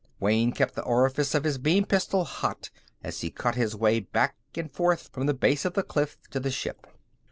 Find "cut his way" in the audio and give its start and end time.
3.29-3.99